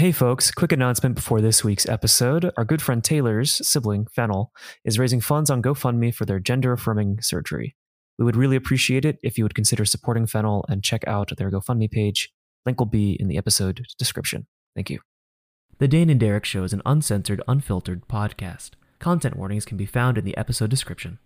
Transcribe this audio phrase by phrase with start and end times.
[0.00, 2.50] Hey folks, quick announcement before this week's episode.
[2.56, 4.50] Our good friend Taylor's sibling, Fennel,
[4.82, 7.76] is raising funds on GoFundMe for their gender affirming surgery.
[8.18, 11.50] We would really appreciate it if you would consider supporting Fennel and check out their
[11.50, 12.32] GoFundMe page.
[12.64, 14.46] Link will be in the episode description.
[14.74, 15.00] Thank you.
[15.80, 18.70] The Dane and Derek Show is an uncensored, unfiltered podcast.
[19.00, 21.18] Content warnings can be found in the episode description.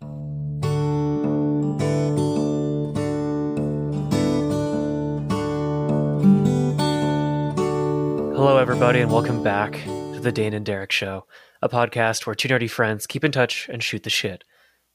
[8.47, 11.25] Hello, everybody, and welcome back to the Dane and Derek Show,
[11.63, 14.45] a podcast where two nerdy friends keep in touch and shoot the shit.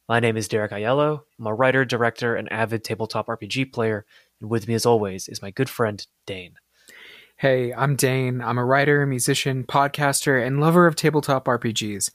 [0.08, 1.22] My name is Derek Aiello.
[1.40, 4.06] I'm a writer, director, and avid tabletop RPG player,
[4.40, 6.58] and with me, as always, is my good friend Dane.
[7.38, 8.40] Hey, I'm Dane.
[8.40, 12.12] I'm a writer, musician, podcaster, and lover of tabletop RPGs,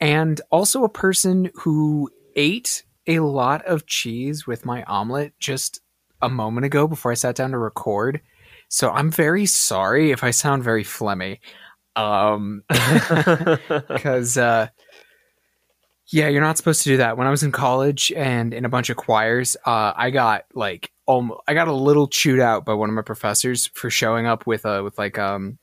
[0.00, 5.80] and also a person who ate a lot of cheese with my omelet just
[6.20, 8.20] a moment ago before I sat down to record.
[8.72, 11.40] So I'm very sorry if I sound very phlegmy.
[11.94, 14.68] Um, because uh,
[16.06, 17.18] yeah, you're not supposed to do that.
[17.18, 20.90] When I was in college and in a bunch of choirs, uh, I got like
[21.06, 24.46] um, I got a little chewed out by one of my professors for showing up
[24.46, 25.58] with a with like um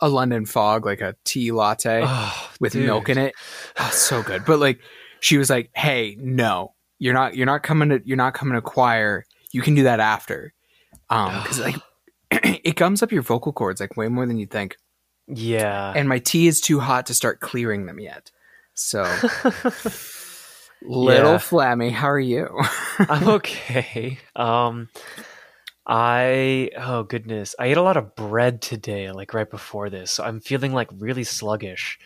[0.00, 2.86] a London fog, like a tea latte Oh, with dude.
[2.86, 3.34] milk in it.
[3.78, 4.44] Oh, so good.
[4.44, 4.80] But like
[5.20, 6.74] she was like, "Hey, no.
[6.98, 9.24] You're not you're not coming to you're not coming to choir.
[9.52, 10.52] You can do that after."
[11.08, 11.76] Um cuz like
[12.30, 14.76] it gums up your vocal cords like way more than you think.
[15.28, 15.92] Yeah.
[15.94, 18.30] And my tea is too hot to start clearing them yet.
[18.74, 19.02] So
[20.82, 21.38] little Yeah.
[21.38, 22.48] flammy, how are you?
[22.98, 24.18] I'm okay.
[24.34, 24.88] Um,
[25.86, 30.10] I oh goodness, I ate a lot of bread today, like right before this.
[30.12, 31.98] So I'm feeling like really sluggish,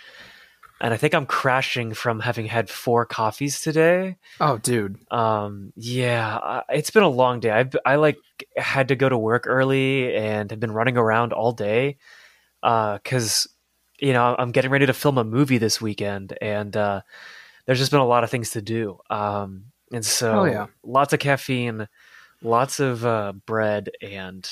[0.81, 4.17] and I think I'm crashing from having had four coffees today.
[4.41, 4.97] oh, dude.
[5.13, 7.51] Um, yeah, I- it's been a long day.
[7.51, 8.19] I've I like
[8.57, 11.99] had to go to work early and have been running around all day,
[12.63, 13.47] uh, because
[13.99, 17.03] you know I'm getting ready to film a movie this weekend, and uh,
[17.67, 18.99] there's just been a lot of things to do.
[19.11, 20.67] Um, and so Hell yeah.
[20.83, 21.89] lots of caffeine,
[22.43, 24.49] lots of uh, bread, and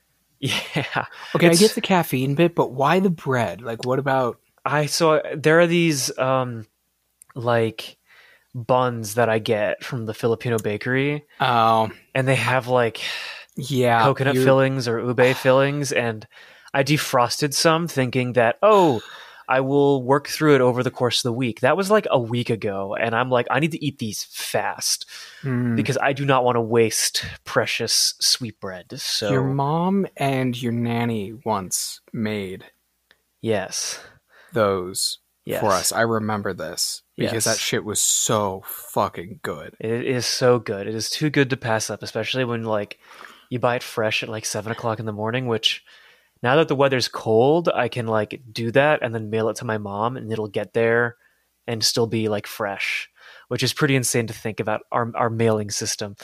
[0.40, 3.60] yeah, Okay, I get the caffeine bit, but why the bread?
[3.62, 6.66] Like what about I so there are these um
[7.34, 7.96] like
[8.54, 11.24] buns that I get from the Filipino bakery.
[11.40, 13.00] Oh, and they have like
[13.56, 14.02] yeah.
[14.02, 16.26] coconut you're- fillings or ube fillings and
[16.74, 19.00] i defrosted some thinking that oh
[19.48, 22.20] i will work through it over the course of the week that was like a
[22.20, 25.06] week ago and i'm like i need to eat these fast
[25.42, 25.74] Hmm.
[25.76, 30.72] because i do not want to waste precious sweet bread so Your mom and your
[30.72, 32.66] nanny once made
[33.40, 33.98] yes
[34.52, 35.92] those yes for us.
[35.92, 37.44] I remember this because Yes.
[37.46, 39.74] that shit was so fucking good.
[39.80, 42.98] it is so good it is too good to pass up especially when like
[43.50, 45.82] you buy it fresh at like seven o'clock in the morning which
[46.42, 49.64] now that the weather's cold i can like do that and then mail it to
[49.64, 51.16] my mom and it'll get there
[51.66, 53.08] and still be like fresh
[53.48, 56.14] which is pretty insane to think about our, our mailing system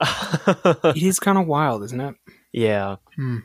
[0.00, 2.14] It is kind of wild, isn't it?
[2.52, 3.38] yeah hmm.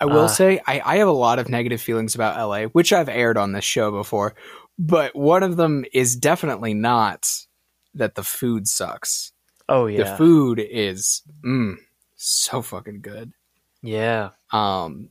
[0.00, 2.92] I will Uh, say I, I have a lot of negative feelings about LA, which
[2.92, 4.34] I've aired on this show before,
[4.78, 7.30] but one of them is definitely not
[7.94, 9.32] that the food sucks.
[9.68, 10.02] oh yeah.
[10.04, 11.76] The food is mm,
[12.16, 13.32] so fucking good.
[13.82, 15.10] yeah Um,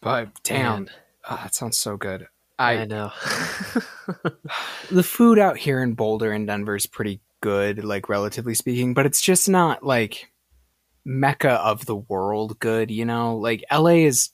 [0.00, 0.88] but damn,
[1.28, 2.26] ah, that sounds so good.
[2.58, 3.12] i, I know
[4.90, 9.06] the food out here in Boulder and Denver is pretty good, like relatively speaking, but
[9.06, 10.31] it's just not like
[11.04, 13.36] mecca of the world good, you know?
[13.36, 14.30] Like LA is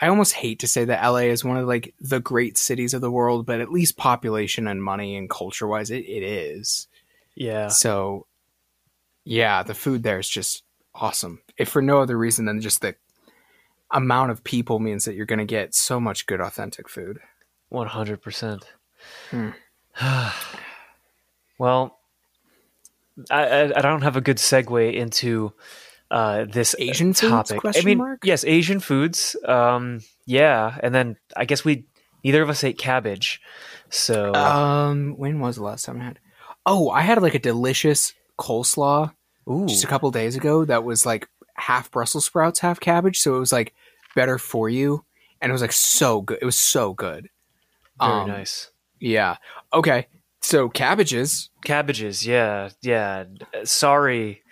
[0.00, 3.00] I almost hate to say that LA is one of like the great cities of
[3.00, 6.86] the world, but at least population and money and culture wise it, it is.
[7.34, 8.26] yeah So
[9.24, 10.62] yeah, the food there is just
[10.94, 11.42] awesome.
[11.56, 12.94] If for no other reason than just the
[13.90, 17.18] amount of people means that you're going to get so much good authentic food.
[17.72, 18.62] 100%
[19.30, 19.50] Hmm.
[21.58, 21.97] well
[23.30, 25.52] I, I i don't have a good segue into
[26.10, 28.24] uh this Asian topic question i mean mark?
[28.24, 31.84] yes asian foods um yeah and then i guess we
[32.24, 33.40] neither of us ate cabbage
[33.90, 36.18] so Um, when was the last time I had?
[36.66, 39.12] Oh, I had like a delicious coleslaw
[39.48, 40.64] ooh, just a couple days ago.
[40.64, 43.18] That was like half Brussels sprouts, half cabbage.
[43.20, 43.74] So it was like
[44.14, 45.04] better for you,
[45.40, 46.38] and it was like so good.
[46.40, 47.30] It was so good.
[47.98, 48.70] very um, nice
[49.00, 49.36] Yeah.
[49.72, 50.08] Okay.
[50.40, 51.50] So cabbages.
[51.64, 53.24] cabbages yeah yeah.
[53.64, 54.42] Sorry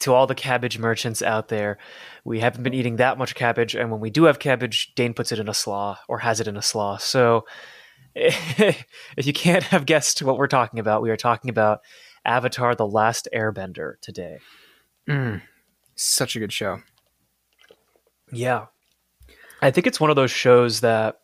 [0.00, 1.78] to all the cabbage merchants out there.
[2.24, 5.32] We haven't been eating that much cabbage and when we do have cabbage dane puts
[5.32, 6.98] it in a slaw or has it in a slaw.
[6.98, 7.44] So
[8.14, 8.86] if
[9.26, 11.80] you can't have guessed what we're talking about we are talking about
[12.24, 14.38] avatar the last airbender today.
[15.08, 15.42] Mm,
[15.94, 16.82] such a good show.
[18.32, 18.66] yeah.
[19.60, 21.18] I think it's one of those shows that,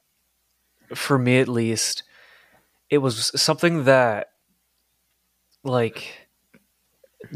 [0.94, 2.02] for me at least,
[2.90, 4.30] it was something that,
[5.62, 6.28] like,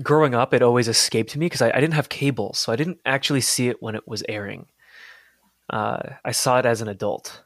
[0.03, 2.99] growing up, it always escaped me because I, I, didn't have cable, so I didn't
[3.05, 4.67] actually see it when it was airing.
[5.71, 7.43] Uh, I saw it as an adult.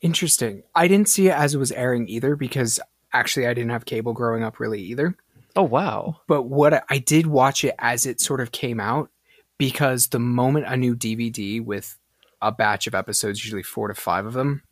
[0.00, 0.62] Interesting.
[0.74, 2.80] I didn't see it as it was airing either because
[3.12, 5.14] actually I didn't have cable growing up really either.
[5.56, 6.20] Oh wow.
[6.26, 9.10] But what I, I did watch it as it sort of came out
[9.58, 11.98] because the moment a new DVD with
[12.40, 14.62] a batch of episodes, usually 4 to 5 of them,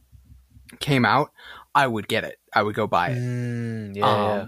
[0.81, 1.31] came out,
[1.75, 2.38] I would get it.
[2.55, 3.19] I would go buy it.
[3.19, 4.47] Mm, yeah, um, yeah.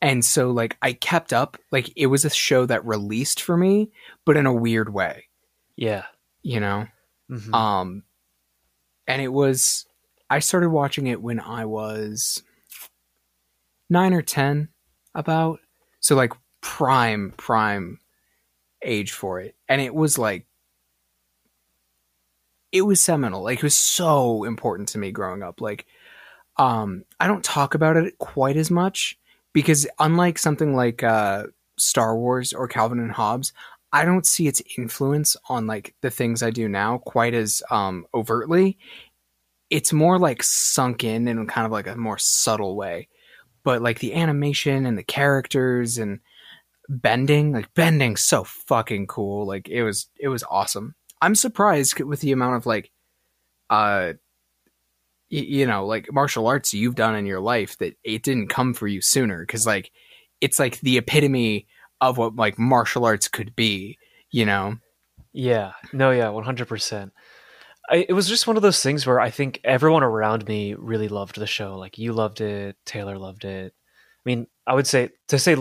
[0.00, 3.90] And so like I kept up like it was a show that released for me
[4.24, 5.24] but in a weird way.
[5.76, 6.04] Yeah.
[6.42, 6.86] You know.
[7.30, 7.54] Mm-hmm.
[7.54, 8.02] Um
[9.06, 9.86] and it was
[10.30, 12.42] I started watching it when I was
[13.90, 14.68] 9 or 10
[15.14, 15.60] about
[16.00, 17.98] so like prime prime
[18.84, 19.56] age for it.
[19.68, 20.46] And it was like
[22.70, 23.42] it was seminal.
[23.42, 25.60] Like it was so important to me growing up.
[25.60, 25.86] Like
[26.58, 29.18] um I don't talk about it quite as much
[29.52, 31.44] because unlike something like uh
[31.78, 33.52] Star Wars or Calvin and Hobbes,
[33.92, 38.06] I don't see its influence on like the things I do now quite as um
[38.14, 38.78] overtly.
[39.70, 43.08] It's more like sunk in in kind of like a more subtle way
[43.68, 46.20] but like the animation and the characters and
[46.88, 49.46] bending, like bending so fucking cool.
[49.46, 50.94] Like it was it was awesome.
[51.20, 52.90] I'm surprised with the amount of like
[53.68, 54.14] uh
[55.30, 58.86] you know, like martial arts you've done in your life that it didn't come for
[58.86, 59.90] you sooner cuz like
[60.40, 61.66] it's like the epitome
[62.00, 63.98] of what like martial arts could be,
[64.30, 64.76] you know.
[65.32, 65.72] Yeah.
[65.92, 67.10] No, yeah, 100%.
[67.90, 71.08] I, it was just one of those things where I think everyone around me really
[71.08, 71.76] loved the show.
[71.76, 73.72] Like you loved it, Taylor loved it.
[73.74, 75.56] I mean, I would say to say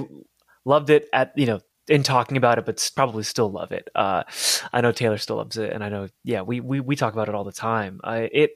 [0.66, 3.88] loved it at you know in talking about it, but probably still love it.
[3.96, 4.24] Uh,
[4.74, 7.30] I know Taylor still loves it, and I know yeah, we we we talk about
[7.30, 8.02] it all the time.
[8.04, 8.52] I it.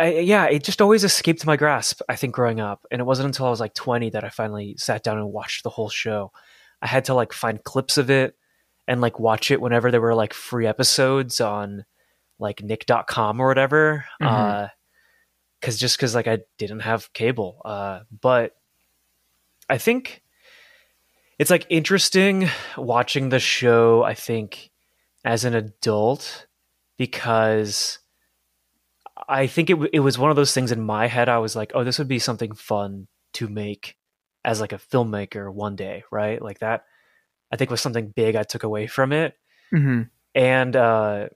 [0.00, 2.02] I, yeah, it just always escaped my grasp.
[2.08, 4.76] I think growing up, and it wasn't until I was like 20 that I finally
[4.78, 6.30] sat down and watched the whole show.
[6.80, 8.36] I had to like find clips of it
[8.88, 11.84] and like watch it whenever there were like free episodes on
[12.38, 14.34] like nick.com or whatever mm-hmm.
[14.34, 14.68] uh
[15.60, 18.56] cuz just cuz like I didn't have cable uh but
[19.68, 20.22] I think
[21.38, 24.70] it's like interesting watching the show I think
[25.24, 26.46] as an adult
[26.96, 27.98] because
[29.28, 31.72] I think it it was one of those things in my head I was like
[31.74, 33.96] oh this would be something fun to make
[34.44, 36.84] as like a filmmaker one day right like that
[37.52, 39.34] I think was something big I took away from it
[39.72, 40.02] mm-hmm.
[40.34, 41.28] and uh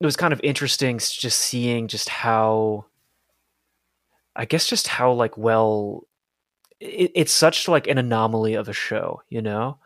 [0.00, 2.86] it was kind of interesting just seeing just how
[4.34, 6.06] I guess just how like well
[6.80, 9.78] it, it's such like an anomaly of a show, you know?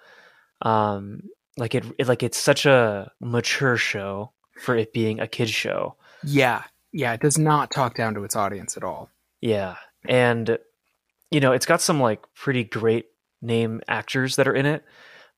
[0.63, 1.23] Um
[1.57, 5.97] like it, it like it's such a mature show for it being a kid show.
[6.23, 6.63] Yeah.
[6.97, 9.11] Yeah, it does not talk down to its audience at all.
[9.41, 9.75] Yeah.
[10.09, 10.59] And
[11.31, 13.07] you know, it's got some like pretty great
[13.43, 14.85] name actors that are in it.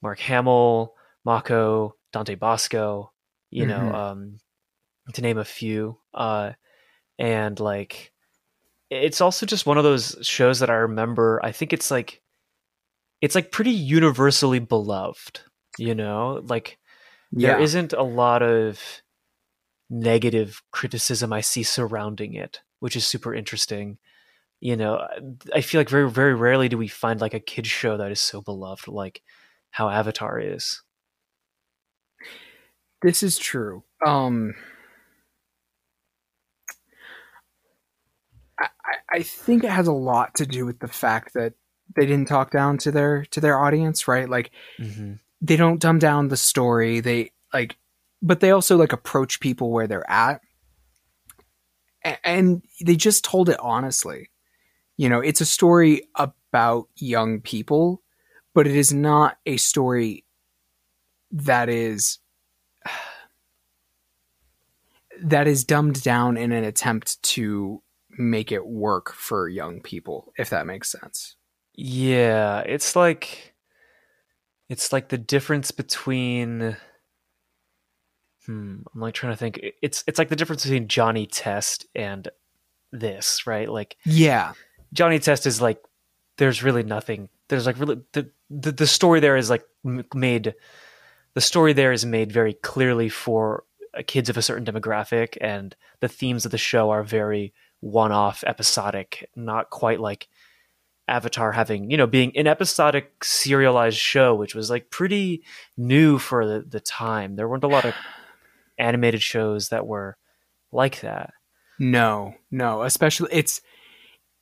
[0.03, 0.93] Mark Hamill,
[1.25, 3.13] Mako, Dante Basco,
[3.51, 3.89] you mm-hmm.
[3.89, 4.39] know, um,
[5.15, 5.97] to name a few.
[6.13, 6.53] Uh,
[7.19, 8.13] and like,
[8.91, 11.41] it's also just one of those shows that I remember.
[11.43, 12.21] I think it's like,
[13.23, 15.41] it's like pretty universally beloved.
[15.79, 16.79] You know, like
[17.33, 17.53] yeah.
[17.53, 18.79] there isn't a lot of
[19.89, 23.99] negative criticism I see surrounding it, which is super interesting.
[24.61, 25.07] You know,
[25.55, 28.21] I feel like very, very rarely do we find like a kids show that is
[28.21, 29.23] so beloved, like
[29.71, 30.83] how Avatar is.
[33.03, 33.85] This is true.
[34.05, 34.55] Um,
[38.59, 38.69] I,
[39.13, 41.53] I think it has a lot to do with the fact that
[41.95, 44.29] they didn't talk down to their to their audience, right?
[44.29, 44.51] Like
[44.81, 45.15] mm-hmm.
[45.41, 47.01] they don't dumb down the story.
[47.01, 47.77] They like,
[48.23, 50.41] but they also like approach people where they're at,
[52.25, 54.31] and they just told it honestly.
[54.97, 58.03] You know, it's a story about young people,
[58.55, 60.25] but it is not a story
[61.31, 62.19] that is
[65.23, 67.83] that is dumbed down in an attempt to
[68.19, 71.37] make it work for young people, if that makes sense.
[71.75, 73.55] Yeah, it's like
[74.69, 76.77] it's like the difference between
[78.47, 82.29] hmm, I'm like trying to think it's it's like the difference between Johnny Test and
[82.93, 83.71] this, right?
[83.71, 84.53] Like Yeah.
[84.93, 85.83] Johnny Test is like
[86.39, 87.29] there's really nothing.
[87.49, 89.65] There's like really the the, the story there is like
[90.15, 90.55] made
[91.35, 93.65] the story there is made very clearly for
[94.07, 99.29] kids of a certain demographic and the themes of the show are very one-off episodic
[99.37, 100.29] not quite like
[101.09, 105.43] avatar having you know being an episodic serialized show which was like pretty
[105.77, 107.95] new for the, the time there weren't a lot of
[108.79, 110.17] animated shows that were
[110.73, 111.33] like that.
[111.79, 113.61] No, no, especially it's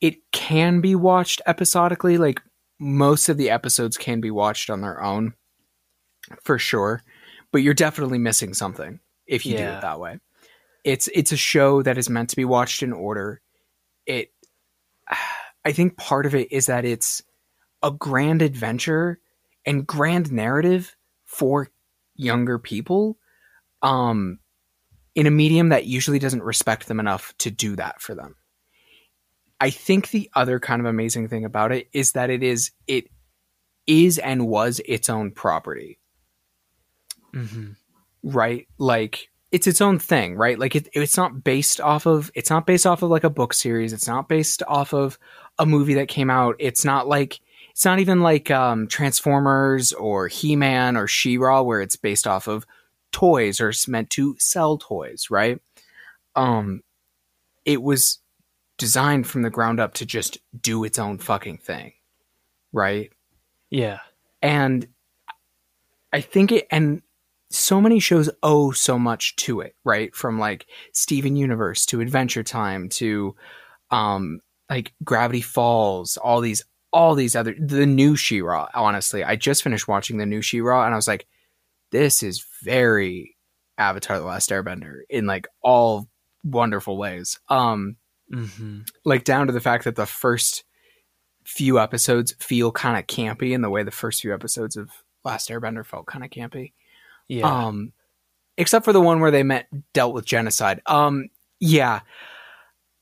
[0.01, 2.17] it can be watched episodically.
[2.17, 2.41] Like
[2.79, 5.33] most of the episodes can be watched on their own,
[6.43, 7.01] for sure.
[7.51, 10.19] But you're definitely missing something if you do it that way.
[10.83, 13.41] It's it's a show that is meant to be watched in order.
[14.05, 14.31] It,
[15.65, 17.23] I think part of it is that it's
[17.81, 19.19] a grand adventure
[19.65, 21.69] and grand narrative for
[22.15, 23.17] younger people,
[23.85, 24.39] um,
[25.13, 28.35] in a medium that usually doesn't respect them enough to do that for them.
[29.61, 33.09] I think the other kind of amazing thing about it is that it is it
[33.87, 35.99] is and was its own property,
[37.33, 37.71] Mm-hmm.
[38.23, 38.67] right?
[38.77, 40.57] Like it's its own thing, right?
[40.57, 43.53] Like it, it's not based off of it's not based off of like a book
[43.53, 43.93] series.
[43.93, 45.19] It's not based off of
[45.59, 46.55] a movie that came out.
[46.59, 47.39] It's not like
[47.71, 52.25] it's not even like um, Transformers or He Man or She Ra, where it's based
[52.25, 52.65] off of
[53.15, 55.61] toys or it's meant to sell toys, right?
[56.35, 56.81] Um,
[57.63, 58.19] it was
[58.77, 61.93] designed from the ground up to just do its own fucking thing,
[62.73, 63.09] right?
[63.69, 63.99] Yeah.
[64.41, 64.87] and
[66.13, 67.01] I think it and
[67.49, 70.13] so many shows owe so much to it, right?
[70.15, 73.35] From like Steven Universe to Adventure Time to
[73.91, 79.23] um like Gravity Falls, all these all these other the new She-Ra, honestly.
[79.23, 81.27] I just finished watching the new She-Ra and I was like
[81.95, 83.35] this is very
[83.77, 86.07] Avatar the Last Airbender in like all
[86.43, 87.39] wonderful ways.
[87.49, 87.97] Um
[88.33, 88.79] Mm-hmm.
[89.05, 90.63] like down to the fact that the first
[91.43, 94.89] few episodes feel kind of campy in the way the first few episodes of
[95.23, 96.73] Last Airbender felt kind of campy.
[97.27, 97.45] Yeah.
[97.45, 97.93] Um,
[98.57, 100.81] except for the one where they met dealt with genocide.
[100.87, 101.99] Um, yeah,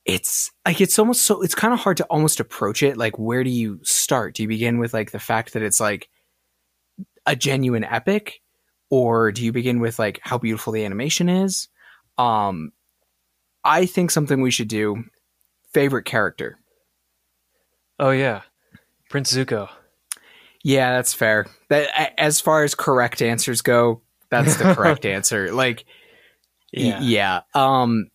[0.04, 2.98] it's like it's almost so it's kind of hard to almost approach it.
[2.98, 4.34] Like, where do you start?
[4.34, 6.10] Do you begin with like the fact that it's like
[7.24, 8.42] a genuine epic,
[8.94, 11.66] or do you begin with like how beautiful the animation is?
[12.16, 12.70] Um,
[13.64, 15.02] I think something we should do.
[15.72, 16.58] Favorite character.
[17.98, 18.42] oh yeah.
[19.10, 19.68] Prince Zuko.
[20.62, 21.46] Yeah, that's fair.
[21.70, 25.52] That as far as correct answers go, that's the correct answer.
[25.52, 25.84] Like,
[26.72, 27.40] yeah, Yeah.
[27.54, 27.80] yeah.
[27.82, 28.06] Um,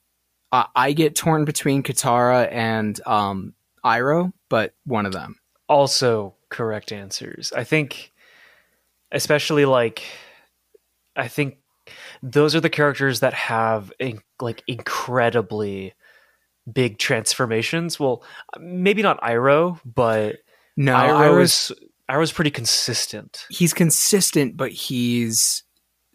[0.51, 5.35] I, I get torn between Katara and um Iroh, but one of them.
[5.67, 7.51] also correct answers.
[7.55, 8.11] I think,
[9.11, 10.03] especially like,
[11.19, 11.57] I think
[12.23, 15.93] those are the characters that have in, like incredibly
[16.71, 17.99] big transformations.
[17.99, 18.23] Well,
[18.59, 20.37] maybe not Iroh, but
[20.77, 21.77] No, Iroh Iroh's is
[22.09, 23.45] Iroh's pretty consistent.
[23.49, 25.63] he's consistent, but he's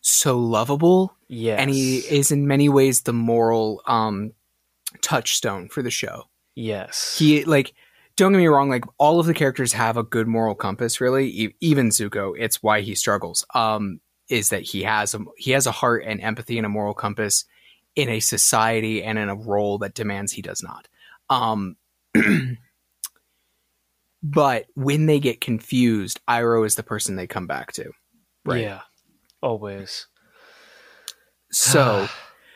[0.01, 4.33] so lovable, Yes, and he is in many ways the moral um
[5.03, 6.25] touchstone for the show.
[6.55, 7.73] yes, he like
[8.17, 11.29] don't get me wrong like all of the characters have a good moral compass really
[11.29, 15.67] e- even zuko it's why he struggles um is that he has a he has
[15.67, 17.45] a heart and empathy and a moral compass
[17.95, 20.89] in a society and in a role that demands he does not.
[21.31, 21.77] Um
[24.23, 27.93] but when they get confused Iroh is the person they come back to.
[28.45, 28.63] Right.
[28.63, 28.81] yeah,
[29.43, 30.07] always.
[31.51, 32.09] so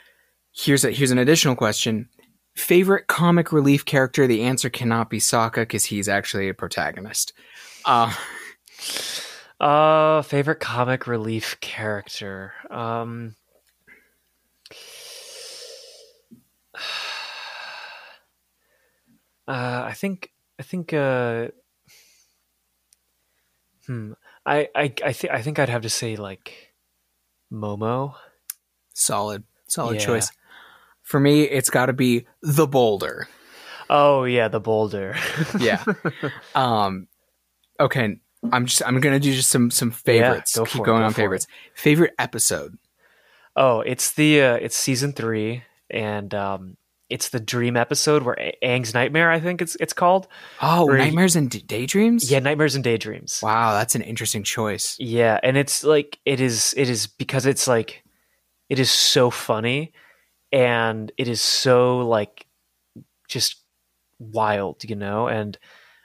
[0.53, 2.09] here's a here's an additional question.
[2.57, 4.27] Favorite comic relief character?
[4.27, 7.33] The answer cannot be Sokka because he's actually a protagonist.
[7.85, 8.13] Uh
[9.61, 12.53] Uh, favorite comic relief character.
[12.71, 13.35] Um,
[19.49, 21.49] uh, I think I think uh,
[23.87, 24.13] hmm.
[24.47, 26.73] I I I think I think I'd have to say like
[27.53, 28.15] Momo.
[28.95, 30.07] solid solid Yeah.
[30.07, 30.31] choice
[31.03, 33.29] for me it's got to be the boulder
[33.91, 35.17] Oh yeah, the boulder.
[35.61, 35.83] yeah
[36.55, 37.09] um
[37.81, 38.19] okay
[38.53, 41.07] i'm just i'm gonna do just some some favorites go keep for it, going go
[41.07, 42.77] on favorites favorite episode
[43.57, 46.77] Oh, it's the uh, it's season three, and um,
[47.11, 49.33] it's the dream episode where A- Aang's nightmare.
[49.33, 50.29] I think it's it's called.
[50.63, 53.41] oh nightmares and D- daydreams Yeah, nightmares and daydreams.
[53.43, 57.67] wow that's an interesting choice Yeah, and it's like it is it is because it's
[57.67, 58.05] like
[58.69, 59.93] it is so funny
[60.53, 62.47] and it is so like
[63.27, 63.57] just
[64.21, 65.27] wild, you know?
[65.27, 65.59] And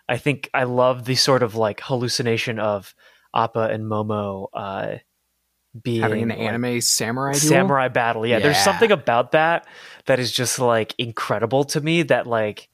[0.07, 2.93] I think I love the sort of like hallucination of
[3.33, 4.95] Appa and Momo uh
[5.81, 7.41] being having an like, anime samurai duel?
[7.41, 8.25] samurai battle.
[8.27, 9.65] Yeah, there's something about that
[10.05, 12.69] that is just like incredible to me that like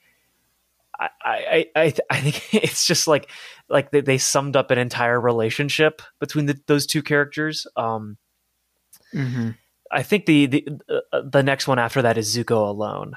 [1.00, 3.30] I I I, I think it's just like
[3.70, 7.68] like they, they summed up an entire relationship between the, those two characters.
[7.76, 8.18] Um,
[9.14, 9.56] Mhm.
[9.92, 10.80] I think the the
[11.12, 13.16] uh, the next one after that is Zuko alone.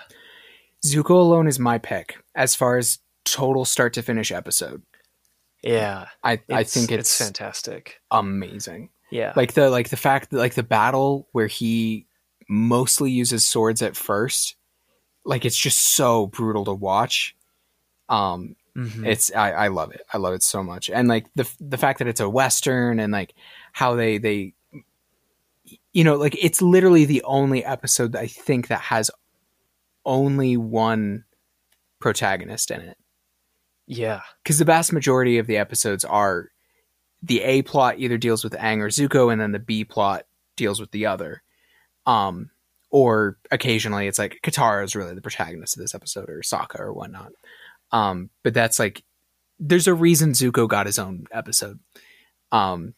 [0.87, 4.83] zuko alone is my pick as far as total start to finish episode
[5.62, 8.00] Yeah, i i think it's, fantastic.
[8.11, 12.07] amazing Yeah, like the like the fact that like the battle where he
[12.49, 14.57] mostly uses swords at first.
[15.25, 17.37] Like it's just so brutal to watch.
[18.09, 19.07] Um, Mhm.
[19.07, 20.00] it's I, I love it.
[20.12, 23.12] I love it so much, and like the the fact that it's a western and
[23.12, 23.35] like
[23.73, 24.55] how they they,
[25.93, 29.11] you know, like it's literally the only episode I think that has
[30.05, 31.25] only one
[32.00, 32.97] protagonist in it
[33.96, 34.20] yeah.
[34.42, 36.50] because the vast majority of the episodes are
[37.22, 40.80] the A plot either deals with Aang or Zuko, and then the B plot deals
[40.80, 41.42] with the other.
[42.06, 42.50] Um,
[42.90, 46.92] or occasionally it's like Katara is really the protagonist of this episode, or Sokka or
[46.92, 47.32] whatnot.
[47.90, 49.02] Um, but that's like
[49.58, 51.78] there's a reason Zuko got his own episode.
[52.50, 52.94] Um,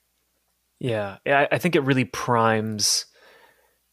[0.80, 3.06] Yeah, I, I think it really primes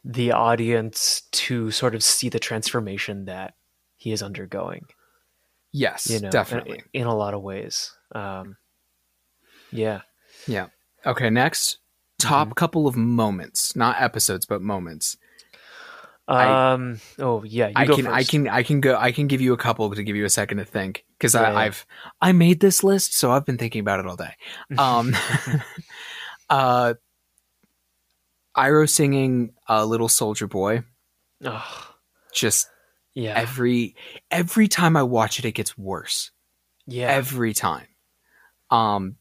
[0.04, 3.54] the audience to sort of see the transformation that
[3.98, 4.86] he is undergoing.
[5.72, 6.84] Yes, You know, definitely.
[6.94, 7.92] in, in a lot of ways.
[8.14, 8.58] Um,
[9.72, 10.02] yeah.
[10.48, 10.68] Yeah.
[11.06, 11.30] Okay.
[11.30, 11.78] Next,
[12.20, 15.18] top couple of moments, not episodes, but moments.
[16.28, 17.00] I- Um.
[17.20, 17.68] oh yeah.
[17.68, 18.96] You I can, I can, I can go.
[18.96, 21.52] I can give you a couple to give you a second to think because Yeah,
[21.52, 21.58] yeah.
[21.58, 21.86] I've
[22.22, 24.34] I made this list, so I've been thinking about it all day.
[24.78, 25.14] Um,
[26.50, 26.94] uh,
[28.56, 30.84] Iroh singing uh, "Little Soldier Boy."
[31.44, 31.94] Oh,
[32.34, 32.70] Just
[33.14, 33.34] yeah.
[33.36, 33.96] every
[34.30, 36.32] every time I watch it, it gets worse.
[36.88, 37.08] yeah.
[37.08, 37.88] Every time.
[38.70, 39.16] Um.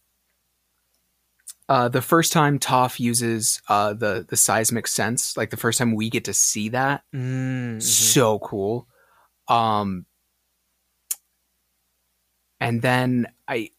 [1.68, 5.94] Uh, the first time Toph uses uh, the the seismic sense, like the first time
[5.94, 7.82] we get to see that, Mm, mhm.
[7.82, 8.88] so cool.
[9.46, 10.04] Um,
[12.58, 13.70] and then I,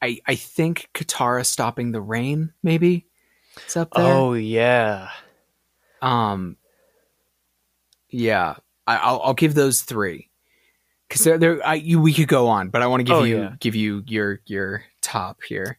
[0.00, 3.06] I, I think Katara stopping the rain maybe
[3.56, 4.04] it's up there.
[4.06, 5.10] Oh yeah.
[6.00, 6.56] Um,
[8.08, 8.56] yeah,
[8.88, 10.30] I, I'll I'll give those three
[11.08, 13.24] because there there I you we could go on, but I want to give Oh,
[13.24, 13.52] you yeah.
[13.60, 15.78] give you your your top here.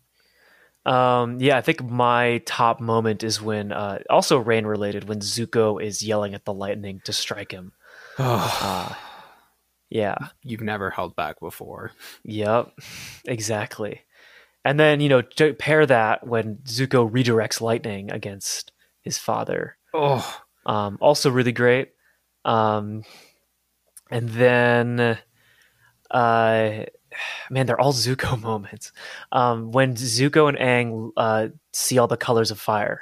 [0.86, 5.80] Um, yeah, I think my top moment is when, uh, also rain related, when Zuko
[5.84, 7.74] is yelling at the lightning to strike him.
[8.18, 8.94] Uh,
[9.90, 11.92] yeah, You've never held back before.
[12.24, 12.72] yep,
[13.26, 14.02] exactly.
[14.66, 19.78] And then, you know, to pair that when Zuko redirects lightning against his father.
[19.94, 21.90] Oh, Um, also really great.
[22.46, 23.04] Um,
[24.12, 25.18] and then,
[26.12, 26.86] uh,
[27.50, 28.92] man, they're all Zuko moments.
[29.32, 33.02] Um, when Zuko and Aang uh, see all the colors of fire.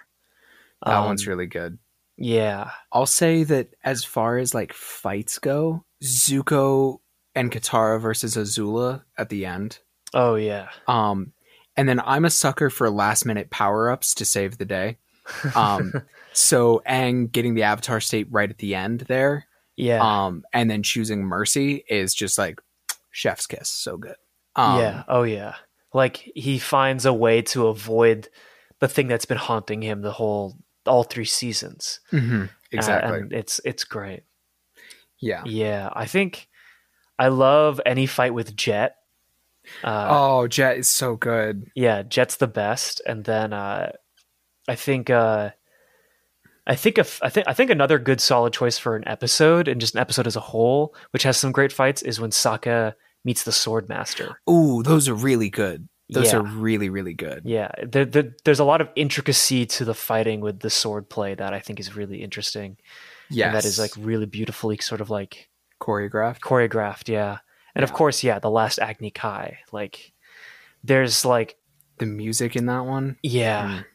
[0.86, 1.78] that Um, one's really good.
[2.18, 2.72] Yeah.
[2.92, 7.00] I'll say that as far as like fights go, Zuko
[7.36, 9.80] and Katara versus Azula at the end.
[10.14, 10.70] Oh yeah.
[10.88, 11.34] Um,
[11.76, 14.98] and then I'm a sucker for last minute power ups to save the day.
[15.56, 15.94] Um,
[16.34, 20.00] so Aang getting the Avatar state right at the end there, yeah.
[20.02, 22.62] um, and then choosing Mercy is just like
[23.12, 23.70] chef's kiss.
[23.70, 24.16] So good.
[24.56, 25.04] Um, yeah.
[25.08, 25.56] Oh yeah.
[25.94, 28.30] Like he finds a way to avoid
[28.80, 32.00] the thing that's been haunting him the whole all three seasons.
[32.12, 33.20] mhm, Uh, exactly.
[33.20, 34.24] and it's it's great.
[35.20, 35.44] yeah.
[35.46, 35.90] Yeah.
[35.94, 36.48] I think
[37.20, 38.96] I love any fight with Jet.
[39.84, 41.70] Uh, oh, Jet is so good.
[41.76, 43.92] yeah, Jet's the best, and then uh,
[44.68, 45.52] I think uh,
[46.66, 49.80] I think if, I think I think another good solid choice for an episode and
[49.80, 53.44] just an episode as a whole, which has some great fights, is when Sokka meets
[53.44, 54.40] the Sword Master.
[54.50, 55.88] Ooh, those are really good.
[56.10, 56.40] Those Yeah.
[56.40, 57.42] are really, really good.
[57.46, 61.36] Yeah, there, there, there's a lot of intricacy to the fighting with the sword play
[61.36, 62.78] that I think is really interesting.
[63.30, 63.48] Yes.
[63.48, 65.50] and that is like really beautifully sort of like
[65.82, 66.40] choreographed.
[66.40, 67.10] choreographed.
[67.10, 67.40] Yeah,
[67.76, 70.14] and of course, yeah, the last Agni Kai, like
[70.84, 71.58] there's like
[71.98, 73.18] The music in that one.
[73.24, 73.86] yeah, Mm.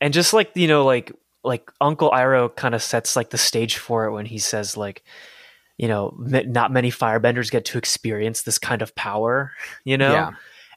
[0.00, 1.12] And just like you know like
[1.44, 5.02] like uncle iroh kind of sets like the stage for it when he says like
[5.78, 9.52] you know m- not many firebenders get to experience this kind of power
[9.84, 10.30] you know Yeah.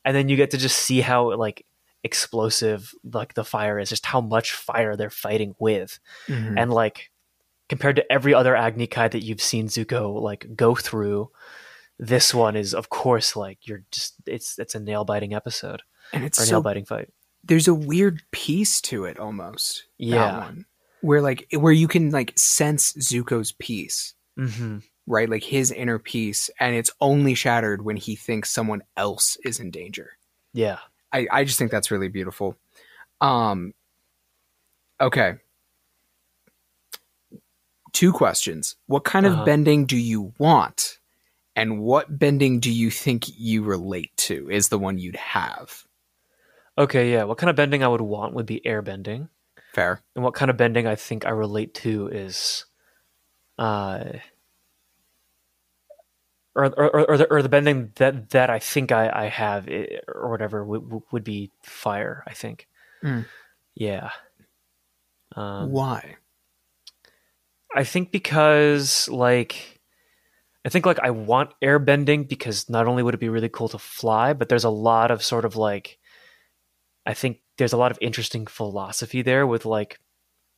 [0.06, 1.66] and then you get to just see how like
[2.04, 6.56] explosive like the fire is just how much fire they're fighting with Mhm.
[6.58, 7.10] and like
[7.70, 11.32] compared to every other agni kai that you've seen zuko like go through
[12.00, 15.82] this one is of course like you're just it's it's a nail biting episode
[16.12, 17.10] and it's or so nail biting fight
[17.44, 19.84] there's a weird piece to it almost.
[20.00, 20.38] that Yeah.
[20.40, 20.66] one.
[21.02, 24.78] Where like where you can like sense Zuko's peace, mm-hmm.
[25.06, 25.30] right?
[25.30, 29.70] Like his inner peace, and it's only shattered when he thinks someone else is in
[29.72, 30.12] danger.
[30.54, 30.80] yeah
[31.12, 32.56] I, I just think that's really beautiful.
[33.20, 33.74] Um
[35.02, 35.36] okay.
[37.92, 38.76] Two questions.
[38.88, 39.42] What kind Uh-huh.
[39.42, 41.00] of bending do you want?
[41.56, 45.84] And what bending do you think you relate to is the one you'd have?
[46.78, 47.24] Okay, yeah.
[47.24, 49.30] What kind of bending I would want would be air bending.
[49.74, 50.02] Fair.
[50.16, 52.66] And what kind of bending I think I relate to is
[53.60, 54.04] uh
[56.56, 60.00] or or or the, or the bending that that I think I I have i-
[60.08, 62.68] or whatever would would be fire, I think.
[63.04, 63.26] Mm.
[63.76, 64.12] Yeah.
[65.36, 66.18] Um Why?
[67.76, 69.80] I think because like
[70.66, 73.80] I think like I want airbending because not only would it be really cool to
[73.80, 75.98] fly, but there's a lot of sort of like
[77.06, 80.00] I think there's a lot of interesting philosophy there with like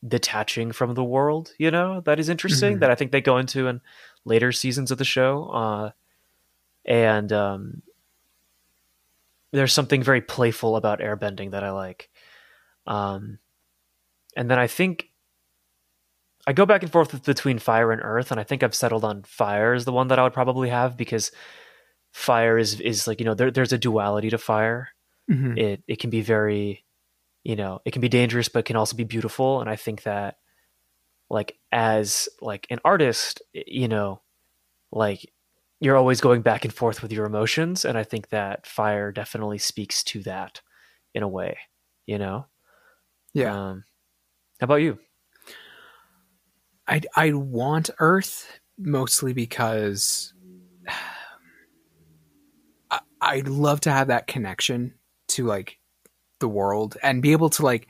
[0.08, 2.79] detaching from the world, you know, that is interesting Mhm.
[2.81, 3.81] that I think they go into in
[4.25, 5.45] later seasons of the show.
[5.49, 5.91] Uh
[6.86, 7.81] and um
[9.51, 12.10] there's something very playful about airbending that I like.
[12.86, 13.39] Um
[14.36, 15.10] and then I think
[16.47, 19.23] I go back and forth between fire and earth, and I think I've settled on
[19.23, 21.31] fire is the one that I would probably have because
[22.13, 24.89] fire is is like you know there, there's a duality to fire.
[25.29, 25.57] Mhm.
[25.57, 26.85] It it can be very,
[27.43, 29.61] you know, it can be dangerous, but it can also be beautiful.
[29.61, 30.38] And I think that,
[31.29, 34.21] like as like an artist, you know,
[34.91, 35.31] like
[35.81, 39.57] you're always going back and forth with your emotions, and I think that fire definitely
[39.59, 40.61] speaks to that
[41.15, 41.57] in a way.
[42.07, 42.47] You know,
[43.33, 43.69] Yeah.
[43.71, 43.83] Um,
[44.61, 44.99] how about you?
[46.88, 50.33] I I want Earth mostly because
[52.91, 54.95] I, I'd love to have that connection
[55.36, 55.78] to like
[56.39, 57.88] the world and be able to like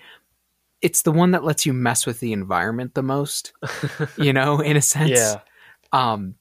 [0.81, 3.53] it's the one that lets you mess with the environment the most,
[4.17, 5.09] you know, in a sense.
[5.11, 5.39] yeah.
[5.91, 6.35] Um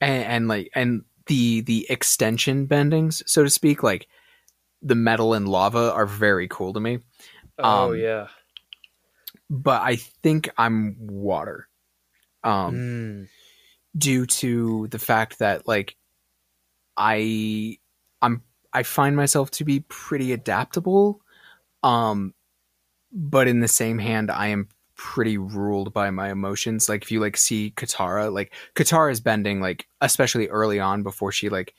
[0.00, 4.06] and, and like and the the extension bendings, so to speak, like
[4.82, 7.00] the metal and lava are very cool to me.
[7.58, 8.28] Oh Um, yeah.
[9.48, 11.68] But I think I'm water.
[12.44, 13.28] Um Mm.
[13.96, 15.96] due to the fact that like
[16.96, 17.78] I
[18.22, 21.20] I'm I find myself to be pretty adaptable
[21.82, 22.34] um
[23.12, 27.20] but in the same hand I am pretty ruled by my emotions like if you
[27.20, 31.74] like see Katara like Katara's bending like especially early on before she like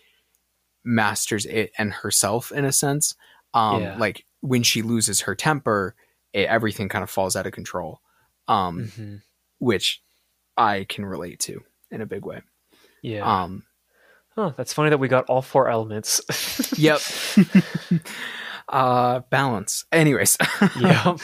[0.83, 3.13] masters it and herself in a sense
[3.53, 3.97] um Yeah.
[3.99, 5.95] like when she loses her temper
[6.33, 8.01] it, everything kind of falls out of control
[8.47, 9.21] um Mhm.
[9.59, 10.01] which
[10.57, 12.41] I can relate to in a big way
[13.03, 13.43] Yeah.
[13.43, 13.63] um
[14.35, 16.21] Huh, that's funny that we got all four elements.
[16.77, 17.01] Yep.
[18.69, 19.85] uh balance.
[19.91, 20.37] Anyways.
[20.79, 21.19] yep.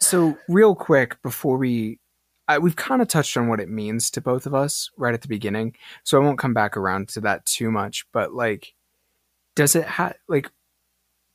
[0.00, 2.00] so real quick before we
[2.48, 5.22] I, we've kind of touched on what it means to both of us right at
[5.22, 5.76] the beginning.
[6.02, 8.74] So I won't come back around to that too much, but like
[9.54, 10.50] does it have like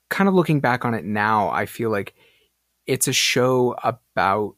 [0.09, 2.15] kind of looking back on it now, I feel like
[2.87, 4.55] it's a show about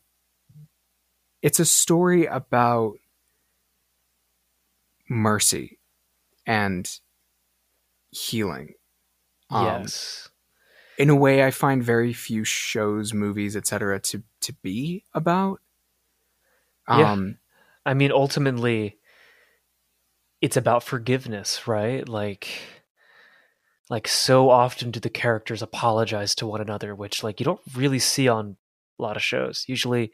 [1.42, 2.96] it's a story about
[5.10, 5.78] mercy
[6.46, 6.90] and
[8.10, 8.74] healing.
[9.50, 10.30] Um, yes.
[10.98, 14.00] in a way I find very few shows, movies, etc.
[14.00, 15.60] to to be about.
[16.88, 17.12] Yeah.
[17.12, 17.38] Um
[17.86, 18.98] I mean, ultimately,
[20.40, 22.08] it's about forgiveness, right?
[22.08, 22.48] Like,
[23.90, 28.00] like so often do the characters apologize to one another, which like you don't really
[28.00, 28.58] see on
[29.00, 29.66] a lot of shows.
[29.68, 30.12] Usually,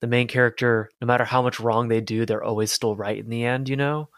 [0.00, 3.30] the main character, no matter how much wrong they do, they're always still right in
[3.30, 3.68] the end.
[3.68, 4.08] You know,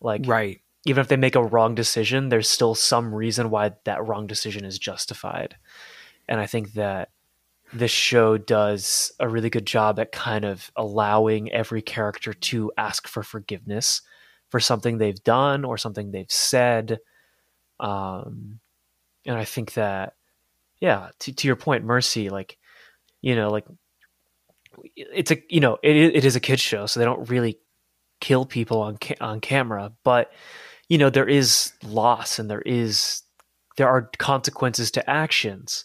[0.00, 0.61] like right.
[0.84, 4.64] Even if they make a wrong decision, there's still some reason why that wrong decision
[4.64, 5.56] is justified.
[6.28, 7.10] And I think that
[7.72, 13.08] this show does a really good job at kind of allowing every character to ask
[13.08, 14.02] for forgiveness
[14.50, 16.98] for something they've done or something they've said.
[17.80, 18.60] Um,
[19.24, 20.14] and I think that,
[20.80, 22.58] yeah, to, to your point, Mercy, like,
[23.22, 23.64] you know, like,
[24.96, 27.58] it's a, you know, it, it is a kid's show, so they don't really
[28.20, 30.32] kill people on ca- on camera, but
[30.88, 33.22] you know there is loss and there is
[33.76, 35.84] there are consequences to actions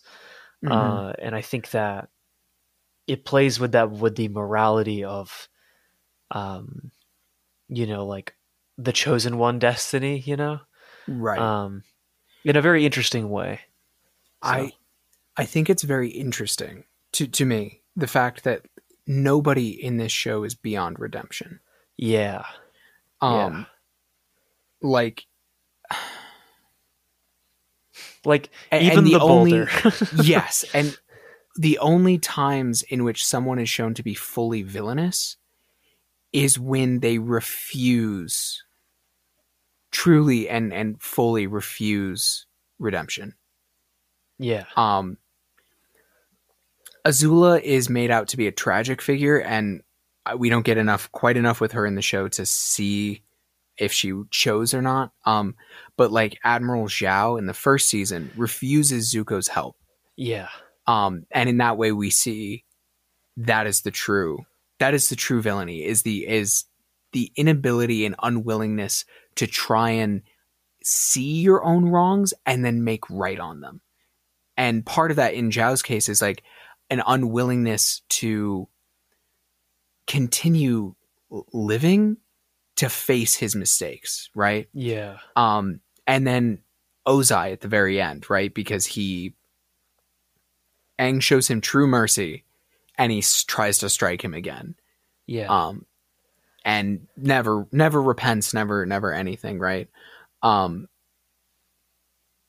[0.64, 0.72] Mhm.
[0.72, 2.10] uh, and i think that
[3.08, 5.48] it plays with that with the morality of
[6.32, 6.92] um
[7.70, 8.36] you know like
[8.78, 10.60] the chosen one destiny you know
[11.08, 11.40] right.
[11.40, 11.84] um
[12.44, 13.62] in a very interesting way
[14.44, 14.72] So, I
[15.38, 18.66] I think it's very interesting to to me the fact that
[19.08, 21.60] nobody in this show is beyond redemption.
[21.98, 22.44] yeah
[23.22, 23.68] Um
[24.82, 25.26] like
[28.26, 29.66] like even and the, only
[30.24, 30.98] yes, and
[31.56, 35.38] the only times in which someone is shown to be fully villainous
[36.34, 38.64] is when they refuse
[39.92, 42.46] truly and and fully refuse
[42.80, 43.34] redemption.
[44.38, 45.18] yeah Um
[47.06, 49.82] Azula is made out to be a tragic figure and
[50.26, 53.22] uh, we don't get enough quite enough with her in the show to see
[53.78, 55.12] if she chose or not.
[55.26, 55.56] Um
[55.96, 59.76] but like Admiral Zhao in the first season refuses Zuko's help.
[60.16, 60.50] yeah
[60.88, 62.64] um and in that way we see
[63.38, 64.40] that is the true
[64.80, 66.66] that is the true villainy is the is
[67.12, 70.22] the inability and unwillingness to try and
[70.84, 73.82] see your own wrongs and then make right on them
[74.56, 76.44] and part of that in Zhao's case is like
[76.90, 78.68] an unwillingness to
[80.08, 80.96] continue
[81.54, 82.18] living
[82.78, 84.68] to face his mistakes, right?
[84.74, 85.18] Yeah.
[85.36, 86.60] Um, and then
[87.08, 88.54] Ozai at the very end, right?
[88.54, 89.34] Because he
[91.00, 92.44] Aang shows him true mercy,
[92.98, 94.76] and he s- tries to strike him again.
[95.28, 95.48] Yeah.
[95.48, 95.86] Um,
[96.66, 99.90] and never, never repents, never, never anything, right?
[100.42, 100.88] Um,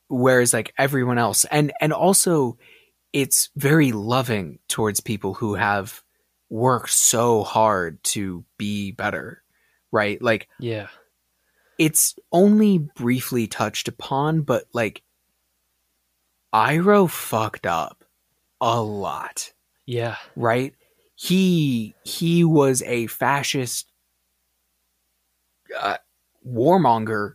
[0.08, 2.58] whereas like everyone else, and and also,
[3.12, 6.02] it's very loving towards people who have
[6.50, 9.42] worked so hard to be better,
[9.92, 10.20] right?
[10.22, 10.88] Like yeah.
[11.78, 15.02] it's only briefly touched upon, but like
[16.54, 18.04] Iroh fucked up
[18.60, 19.52] a lot,
[19.86, 20.16] Yeah.
[20.36, 20.74] right?
[21.14, 23.90] He he was a fascist
[25.78, 25.96] uh,
[26.46, 27.34] warmonger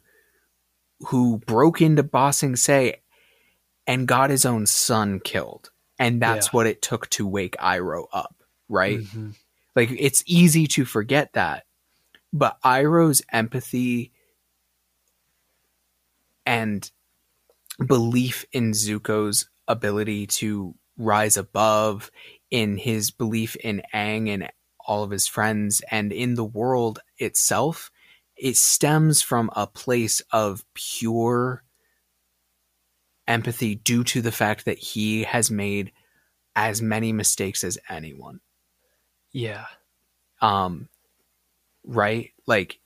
[1.08, 3.02] who broke into Ba Sing Se
[3.86, 6.52] and got his own son killed, and that's Yeah.
[6.52, 8.36] what it took to wake Iroh up,
[8.70, 9.00] right?
[9.00, 9.36] Mhm.
[9.76, 11.66] Like it's easy to forget that.
[12.34, 14.12] But Iroh's empathy
[16.46, 16.90] and
[17.88, 22.12] belief in Zuko's ability to rise above,
[22.52, 24.50] in his belief in Aang and
[24.86, 27.90] all of his friends, and in the world itself,
[28.36, 31.64] it stems from a place of pure
[33.28, 35.92] empathy due to the fact that he has made
[36.56, 38.40] as many mistakes as anyone
[39.32, 39.66] Yeah.
[40.42, 40.90] um
[41.84, 42.32] right?
[42.46, 42.80] Like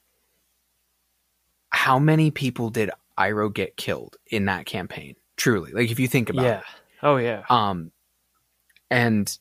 [1.70, 5.16] how many people did Iroh get killed in that campaign?
[5.36, 5.72] Truly.
[5.72, 6.62] Like if you think about Yeah.
[7.04, 7.44] Oh yeah.
[7.50, 7.92] um
[8.90, 9.38] and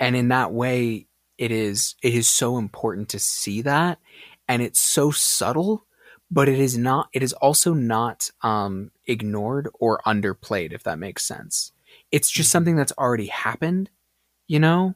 [0.00, 1.06] and in that way
[1.36, 3.98] it is it is so important to see that.
[4.48, 5.84] And it's so subtle
[6.30, 11.24] but it is not it is also not um ignored or underplayed if that makes
[11.24, 11.72] sense.
[12.10, 12.52] It's just Mhm.
[12.52, 13.90] something that's already happened
[14.46, 14.94] you know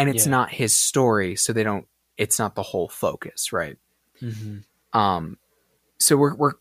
[0.00, 0.30] and it's Yeah.
[0.30, 1.86] not his story so they don't
[2.16, 3.76] it's not the whole focus right
[4.18, 4.58] hmm
[4.92, 5.36] um
[5.98, 6.52] so we're we're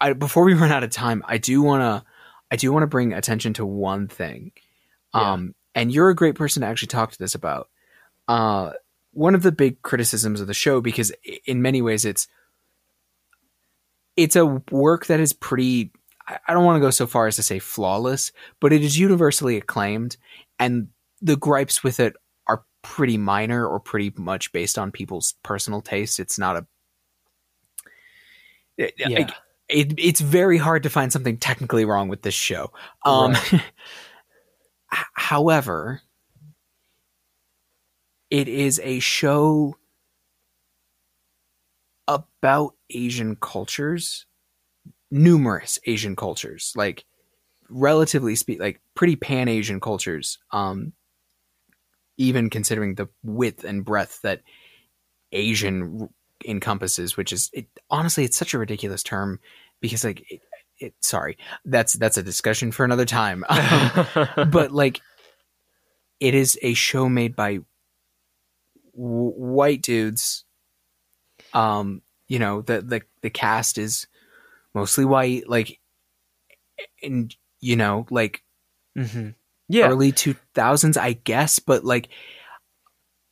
[0.00, 2.08] I, before we run out of time i do want to
[2.50, 4.52] i do want to bring attention to one thing
[5.14, 5.32] Yeah.
[5.32, 7.68] um and you're a great person to actually talk to this about
[8.28, 8.72] uh
[9.12, 11.12] one of the big criticisms of the show because
[11.46, 12.26] in many ways it's
[14.16, 15.90] it's a work that is pretty
[16.48, 19.58] I don't want to go so far as to say flawless, but it is universally
[19.58, 20.16] acclaimed,
[20.58, 20.88] and
[21.20, 22.16] the gripes with it
[22.84, 26.20] pretty minor or pretty much based on people's personal taste.
[26.20, 26.66] It's not a
[28.76, 29.08] it- Yeah.
[29.08, 29.30] like,
[29.68, 32.70] it, it's very hard to find something technically wrong with this show.
[33.04, 33.60] Um, h-
[35.14, 36.02] however,
[38.30, 39.76] it is a show
[42.06, 44.26] about Asian cultures,
[45.10, 47.04] numerous Asian cultures, like
[47.70, 50.38] relatively speak, like pretty pan Asian cultures.
[50.50, 50.92] Um,
[52.16, 54.42] even considering the width and breadth that
[55.32, 56.08] Asian
[56.44, 59.40] encompasses, which is it, honestly, it's such a ridiculous term
[59.80, 60.40] because like it,
[60.78, 63.44] it sorry, that's that's a discussion for another time.
[64.36, 65.00] Um, but like
[66.20, 67.58] it is a show made by
[68.94, 70.44] w- white dudes
[71.52, 74.06] um you know the the the cast is
[74.74, 75.80] mostly white like
[77.02, 78.42] and you know like
[78.96, 79.30] hmm
[79.68, 79.88] Yeah.
[79.88, 82.08] early 2000s i guess but like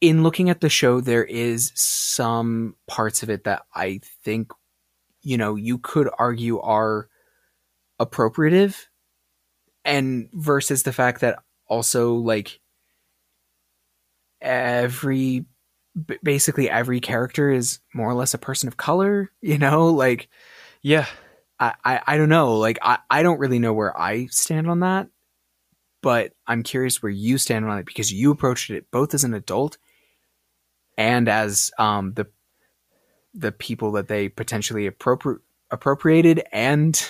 [0.00, 4.50] in looking at the show there is some parts of it that i think
[5.22, 7.08] you know you could argue are
[8.00, 8.86] appropriative
[9.84, 12.60] and versus the fact that also like
[14.40, 15.44] every
[16.22, 20.28] basically every character is more or less a person of color you know like
[20.82, 21.06] Yeah.
[21.60, 22.56] I, I, I don't know.
[22.58, 25.06] Like I, I don't really know where I stand on that,
[26.02, 29.32] but I'm curious where you stand on it because you approached it both as an
[29.34, 29.78] adult
[30.98, 32.26] and as um the
[33.34, 35.38] the people that they potentially appropri-
[35.70, 37.08] appropriated and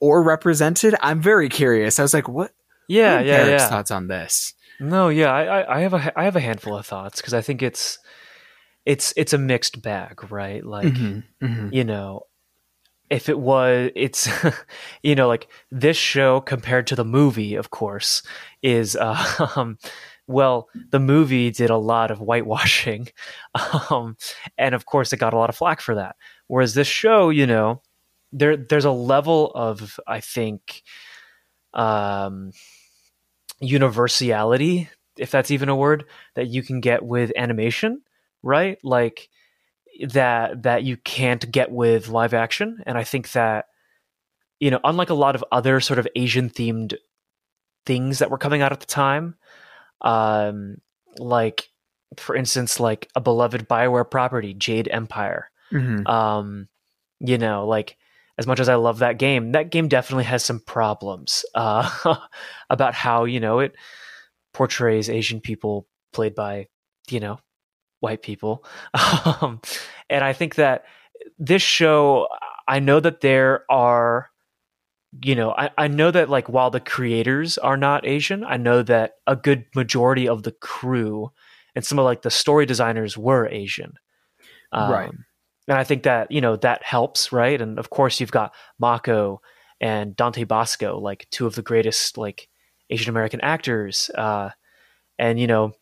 [0.00, 0.94] or represented.
[1.00, 1.98] I'm very curious.
[1.98, 2.52] I was like, what?
[2.86, 3.14] Yeah.
[3.16, 3.44] what are Yeah.
[3.44, 3.68] Derek's Yeah.
[3.68, 4.54] Thoughts on this?
[4.80, 7.62] No, yeah, I, I, have a I have a handful of thoughts because I think
[7.62, 7.98] it's
[8.86, 10.64] it's it's a mixed bag, right?
[10.64, 11.72] Like Mhm, mhm.
[11.72, 12.22] you know,
[13.10, 14.28] if it was, it's
[15.02, 18.22] you know, like this show compared to the movie, of course,
[18.62, 19.78] is uh, um,
[20.26, 23.08] well, the movie did a lot of whitewashing,
[23.90, 24.16] um,
[24.56, 26.16] and of course, it got a lot of flack for that.
[26.46, 27.82] Whereas this show, you know,
[28.32, 30.82] there there's a level of I think
[31.74, 32.52] um
[33.60, 38.00] universality if that's even a word that you can get with animation
[38.42, 39.28] right like
[40.00, 43.66] that that you can't get with live action and i think that
[44.60, 46.94] you know unlike a lot of other sort of asian themed
[47.86, 49.34] things that were coming out at the time
[50.02, 50.76] um
[51.18, 51.68] like
[52.16, 55.50] for instance, like a beloved Bioware property, Jade Empire.
[55.72, 56.08] Mhm.
[56.08, 56.68] Um,
[57.20, 57.96] you know, like
[58.38, 62.16] as much as I love that game, that game definitely has some problems uh,
[62.70, 63.74] about how you know it
[64.54, 66.68] portrays Asian people played by
[67.10, 67.38] you know
[68.00, 68.64] white people,
[69.40, 69.60] um,
[70.10, 70.84] and I think that
[71.38, 72.28] this show,
[72.66, 74.30] I know that there are.
[75.22, 78.82] You know, I, I know that like while the creators are not Asian, I know
[78.82, 81.30] that a good majority of the crew
[81.74, 83.94] and some of like the story designers were Asian.
[84.72, 85.08] Right.
[85.08, 85.24] Um,
[85.68, 87.60] and I think that you know that helps, right?
[87.60, 89.40] And of course, you've got Mako
[89.80, 92.48] and Dante Basco, like two of the greatest like
[92.90, 94.10] Asian American actors.
[94.14, 94.50] Uh,
[95.18, 95.72] and you know,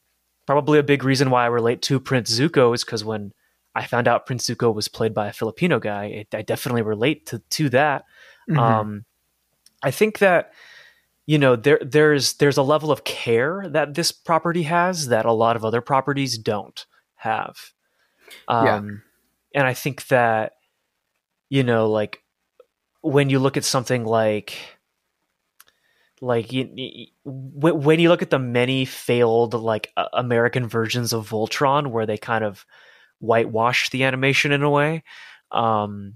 [0.46, 3.32] probably a big reason why I relate to Prince Zuko is because when
[3.74, 7.26] I found out Prince Zuko was played by a Filipino guy, it, I definitely relate
[7.26, 8.04] to to that.
[8.48, 8.58] Mhm.
[8.58, 9.04] Um,
[9.82, 10.52] I think that
[11.26, 15.32] you know there there's there's a level of care that this property has that a
[15.32, 17.56] lot of other properties don't have.
[18.48, 18.80] Um, Yeah.
[19.54, 20.52] And I think that
[21.48, 22.22] you know, like
[23.02, 24.75] when you look at something like
[26.20, 31.28] like you, you- when you look at the many failed like uh, American versions of
[31.28, 32.64] Voltron where they kind of
[33.20, 35.02] whitewash the animation in a way,
[35.52, 36.14] um,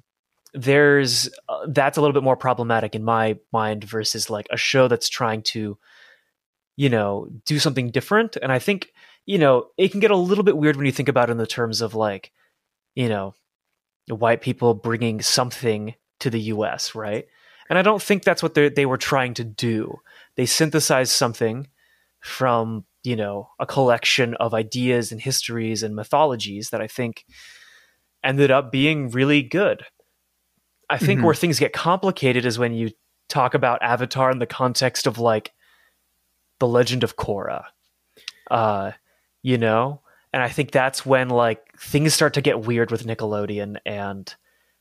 [0.55, 4.89] there's uh, that's a little bit more problematic in my mind versus like a show
[4.89, 5.79] that's trying to
[6.77, 8.37] you know do something different.
[8.41, 8.93] And i think
[9.27, 11.39] you know it can get a little bit weird when you think about it in
[11.39, 12.33] the terms of like
[12.95, 13.35] you know
[14.09, 17.27] white people bringing something to the us right
[17.71, 20.01] and i don't think that's what they they were trying to do.
[20.37, 21.69] They synthesized something
[22.21, 27.25] from you know a collection of ideas and histories and mythologies that i think
[28.23, 29.87] ended up being really good.
[30.91, 31.25] I think Mhm.
[31.25, 32.91] where things get complicated is when you
[33.29, 35.53] talk about Avatar in the context of like
[36.59, 37.65] the Legend of Korra,
[38.51, 38.91] uh,
[39.43, 40.03] you know,
[40.33, 44.35] and I think that's when like things start to get weird with Nickelodeon and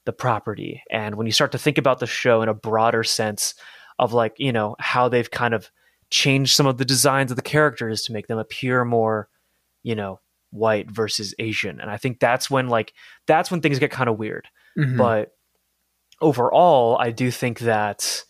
[0.05, 3.53] the property, and when you start to think about the show in a broader sense
[3.97, 5.69] of like you know how they've kind of
[6.09, 9.29] changed some of the designs of the characters to make them appear more,
[9.83, 10.19] you know,
[10.51, 12.93] white versus Asian, and I think that's when like
[13.27, 14.47] that's when things get kind of weird.
[14.77, 14.97] Mhm.
[14.97, 15.31] but
[16.21, 18.23] overall i do think that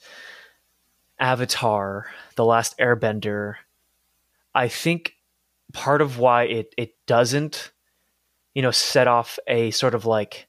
[1.20, 2.06] avatar
[2.36, 3.56] the last airbender
[4.56, 5.16] i think
[5.74, 7.72] part of why it it doesn't
[8.54, 10.48] you know set off a sort of like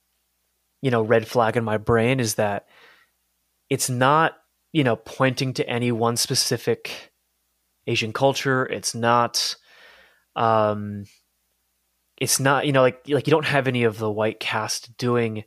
[0.83, 2.67] you know red flag in my brain is that
[3.69, 4.37] it's not
[4.73, 7.13] you know pointing to any one specific
[7.87, 9.57] asian culture it's not
[10.37, 11.05] um
[12.19, 15.45] it's not you know like like you don't have any of the white cast doing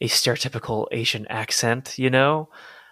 [0.00, 2.48] a stereotypical Asian accent, you know?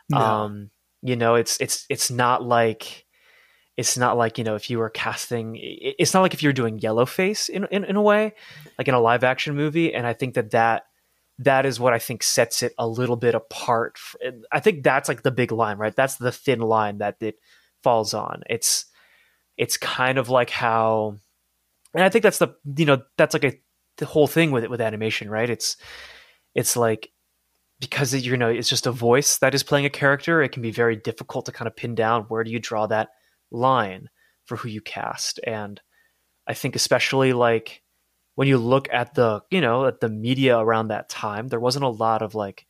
[0.08, 0.18] No.
[0.18, 0.70] Um,
[1.02, 3.04] you know, it's it's it's not like
[3.76, 6.78] it's not like, you know, if you were casting it's not like if you're doing
[6.80, 8.34] yellowface in, in in a way,
[8.78, 10.86] like in a live action movie, and I think that that
[11.38, 13.98] that is what I think sets it a little bit apart.
[14.52, 15.94] I think that's like the big line, right?
[15.94, 17.36] That's the thin line that it
[17.82, 18.42] falls on.
[18.48, 18.86] It's
[19.56, 21.18] it's kind of like how
[21.94, 23.60] and I think that's the you know, that's like a
[23.98, 25.48] the whole thing with it with animation, right?
[25.48, 25.76] It's
[26.54, 27.10] it's like
[27.80, 30.70] because you know it's just a voice that is playing a character it can be
[30.70, 33.10] very difficult to kind of pin down where do you draw that
[33.50, 34.08] line
[34.44, 35.80] for who you cast and
[36.46, 37.82] i think especially like
[38.34, 41.84] when you look at the you know at the media around that time there wasn't
[41.84, 42.66] a lot of like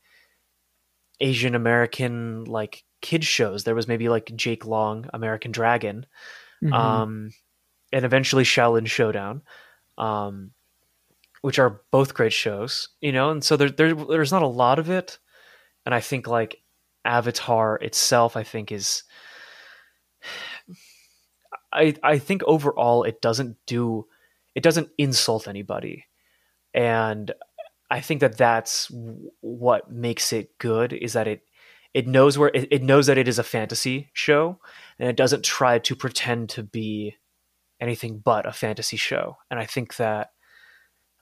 [1.21, 6.07] asian american like kid shows there was maybe like jake long american dragon
[6.63, 6.73] Mhm.
[6.73, 7.31] um,
[7.93, 9.43] and eventually Xiaolin Showdown,
[9.99, 10.53] um,
[11.43, 13.31] which are both great shows, you know.
[13.31, 15.19] And so there, there, there's not a lot of it,
[15.85, 16.63] and I think like
[17.05, 19.05] Avatar itself, I think is,
[21.73, 24.07] I, I think overall it doesn't do,
[24.55, 26.07] it doesn't insult anybody,
[26.73, 27.33] and
[27.91, 28.91] I think that that's
[29.41, 31.43] what makes it good is that it
[31.95, 34.59] it knows where it, it knows that it is a fantasy show
[34.99, 37.15] and it doesn't try to pretend to be
[37.81, 39.37] anything but a fantasy show.
[39.51, 40.31] And i think that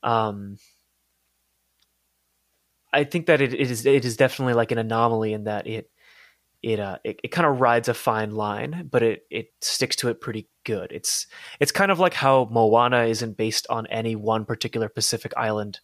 [0.02, 0.58] um
[2.92, 5.90] i think that it, it is it is definitely like an anomaly in that it
[6.62, 10.08] it uh it, it kind of rides a fine line but it it sticks to
[10.08, 11.26] it pretty good it's
[11.60, 15.80] it's kind of like how moana isn't based on any one particular pacific island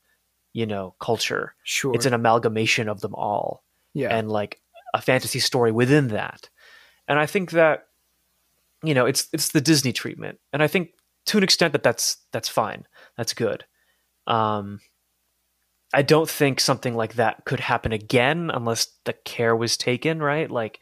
[0.52, 1.94] you know culture sure.
[1.94, 3.64] it's an amalgamation of them all
[3.94, 4.16] yeah.
[4.16, 4.60] and like
[4.94, 6.48] a fantasy story within that.
[7.06, 7.86] And I think that
[8.82, 10.90] you know it's it's the Disney treatment, and I think
[11.26, 13.64] to an extent that that's that's fine, that's good.
[14.26, 14.80] Um,
[15.92, 20.50] I don't think something like that could happen again unless the care was taken right.
[20.50, 20.80] Like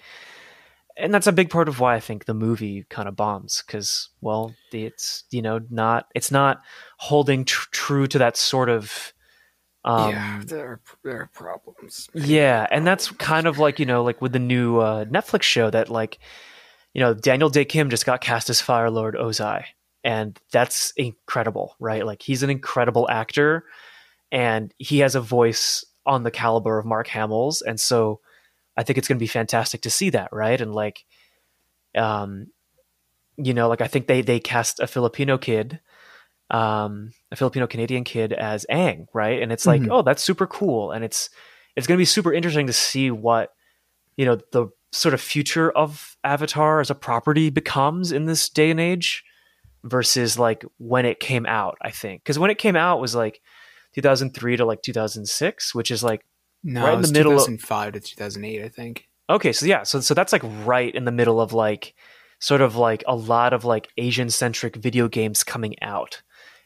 [0.97, 4.09] and that's a big part of why I think the movie kind of bombs because,
[4.21, 6.63] well, it's you know not it's not
[6.99, 9.13] holding tr- true to that sort of.
[9.85, 12.09] Um, yeah, there are, there are problems.
[12.15, 15.71] Yeah, and that's kind of like you know like with the new uh, Netflix show
[15.71, 16.19] that like,
[16.95, 19.65] you know, Daniel Dae Kim just got cast as Fire Lord Ozai,
[20.03, 22.07] and that's incredible, right?
[22.07, 23.65] Like he's an incredible actor,
[24.33, 28.21] and he has a voice on the caliber of Mark Hamill's, and so
[28.77, 30.61] I think it's going to be fantastic to see that, right?
[30.61, 31.05] And like,
[31.97, 32.49] um,
[33.37, 35.81] you know, like I think they they cast a Filipino kid,
[36.51, 39.43] um, a Filipino Canadian kid as Aang, right?
[39.43, 39.89] And it's like, Mhm.
[39.91, 41.29] oh, that's super cool, and it's
[41.75, 43.51] it's going to be super interesting to see what
[44.17, 48.71] you know the sort of future of Avatar as a property becomes in this day
[48.71, 49.25] and age
[49.85, 51.77] versus like when it came out.
[51.83, 53.41] I think because when it came out was like
[53.97, 56.25] 2003 to like 2006, which is like
[56.63, 59.09] No, Right in the middle of- 2005 to 2008, I think.
[59.29, 61.95] Okay, so yeah, so so that's like right in the middle of like
[62.39, 66.23] sort of like a lot of like Asian centric video games coming out,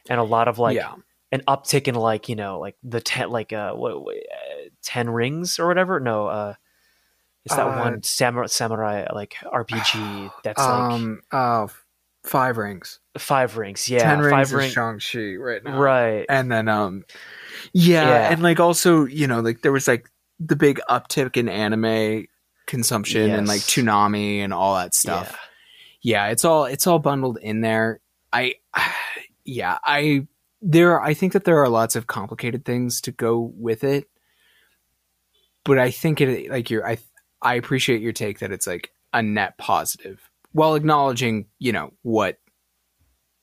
[0.09, 0.93] and a lot of like yeah,
[1.31, 5.09] an uptick in like you know like the ten like uh what, what uh, ten
[5.09, 5.99] rings or whatever.
[5.99, 6.53] No, uh,
[7.45, 11.67] it's that Uh, one samurai samurai like RPG that's like um, oh,
[12.23, 12.99] five rings.
[13.17, 13.89] five rings.
[13.89, 14.71] Yeah, Ten rings five is ring.
[14.71, 15.79] Shang-Chi right now.
[15.79, 16.25] Right.
[16.29, 17.03] And then, um,
[17.73, 18.31] yeah, Yeah.
[18.31, 20.09] and like also, you know, like there was like
[20.39, 22.27] the big uptick in anime
[22.67, 23.69] consumption and like Yes.
[23.69, 25.37] Toonami and all that stuff.
[26.01, 26.27] Yeah.
[26.29, 27.99] it's all it's all bundled in there.
[28.33, 28.55] I,
[29.45, 30.27] yeah, I
[30.61, 31.01] there.
[31.01, 34.07] I think that there are lots of complicated things to go with it,
[35.65, 36.97] but I think it like you're I
[37.41, 42.37] I appreciate your take that it's like a net positive while acknowledging you know what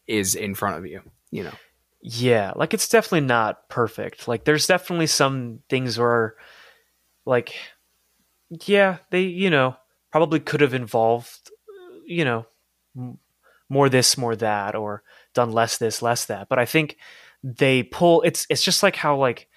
[0.06, 1.02] is in front of you.
[1.30, 1.54] You know.
[2.00, 4.28] Yeah, like it's definitely not perfect.
[4.28, 6.36] Like there's definitely some things where
[7.26, 7.54] like
[8.66, 9.76] yeah, they, you know,
[10.10, 11.50] probably could have involved
[12.06, 12.46] you know,
[13.68, 15.02] more this, more that or
[15.34, 16.48] done less this, less that.
[16.48, 16.96] But I think
[17.44, 19.48] they pull it's it's just like how like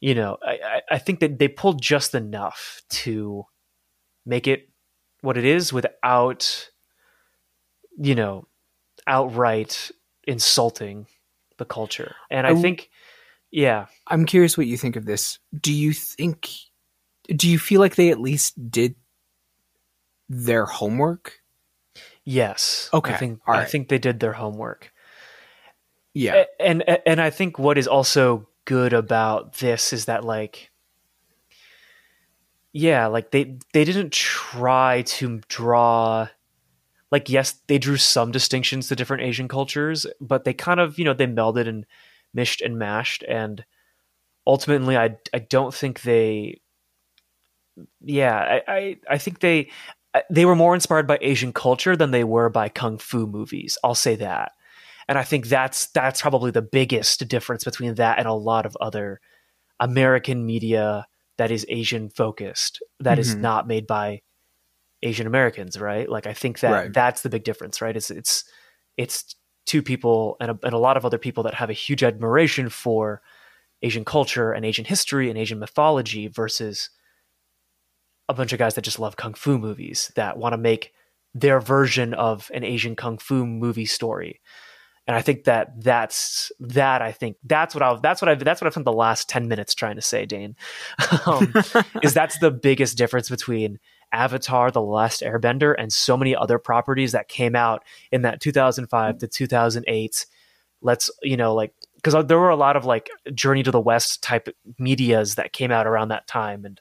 [0.00, 3.44] you know, I I- I think that they pulled just enough to
[4.26, 4.68] make it
[5.22, 6.68] what it is without
[7.96, 8.46] you know,
[9.06, 9.90] outright
[10.24, 11.06] insulting
[11.58, 12.14] the culture.
[12.30, 12.90] And I think,
[13.50, 15.38] yeah, I'm curious what you think of this.
[15.58, 16.50] Do you think
[17.28, 18.94] do you feel like they at least did
[20.28, 21.40] their homework?
[22.24, 22.90] yes.
[22.92, 24.92] Okay, I think all I think they did their homework.
[26.14, 26.44] Yeah.
[26.44, 30.70] A- And and I think what is also good about this is that like
[32.72, 36.28] yeah, like they they didn't try to draw
[37.12, 41.04] like yes, they drew some distinctions to different Asian cultures, but they kind of, you
[41.04, 41.86] know, they melded and
[42.34, 43.64] mished and mashed and
[44.46, 46.60] ultimately I I don't think they
[48.00, 49.70] yeah, I I, I think they
[50.30, 53.76] they were more inspired by Asian culture than they were by kung fu movies.
[53.84, 54.52] I'll say that.
[55.08, 58.76] And I think that's that's probably the biggest difference between that and a lot of
[58.80, 59.20] other
[59.80, 61.06] American media
[61.38, 63.40] that is Asian focused that is Mhm.
[63.40, 64.22] not made by
[65.06, 66.08] Asian Americans, right?
[66.08, 66.92] Like I think that Right.
[66.92, 67.96] that's the big difference, right?
[67.96, 68.44] It's it's
[68.96, 69.36] it's
[69.66, 72.68] two people and a, and a lot of other people that have a huge admiration
[72.68, 73.22] for
[73.82, 76.90] Asian culture and Asian history and Asian mythology versus
[78.28, 80.92] a bunch of guys that just love kung fu movies that want to make
[81.34, 84.40] their version of an Asian kung fu movie story.
[85.06, 87.00] And I think that that's that.
[87.00, 89.46] I think that's what I that's what I that's what I've spent the last ten
[89.46, 90.56] minutes trying to say, Dane.
[91.26, 91.52] um,
[92.02, 93.78] is that's the biggest difference between
[94.12, 99.18] Avatar: The Last Airbender and so many other properties that came out in that 2005
[99.18, 100.26] to 2008.
[100.82, 103.80] Let's you know like because uh, there were a lot of like Journey to the
[103.80, 104.48] West type
[104.78, 106.80] medias that came out around that time, and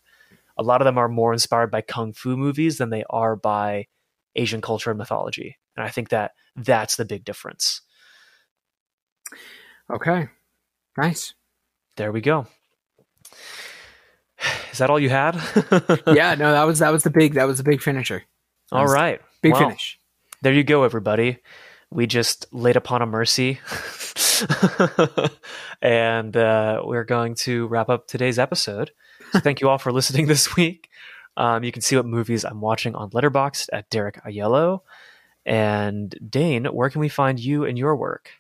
[0.58, 3.88] a lot of them are more inspired by kung fu movies than they are by
[4.36, 5.58] Asian culture and mythology.
[5.76, 7.82] And I think that that's the big difference.
[9.94, 10.30] okay.
[10.98, 11.34] Nice.
[11.98, 12.48] There we go.
[14.72, 15.36] Is that all you had?
[16.08, 18.24] yeah, no, that was that was the big that was the big finisher.
[18.72, 19.22] That all right.
[19.42, 20.00] Big Well, finish.
[20.42, 21.40] There you go, everybody.
[21.92, 23.60] We just laid upon a mercy.
[25.82, 28.92] and uh, we're going to wrap up today's episode.
[29.32, 30.90] So thank you all for listening this week.
[31.38, 34.82] Um, you can see what movies I'm watching on Letterboxd at Derek Aiello.
[35.46, 38.32] And Dane, where can we find you and your work?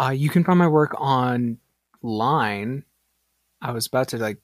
[0.00, 2.84] Uh, you can find my work online.
[3.62, 4.38] I was about to like,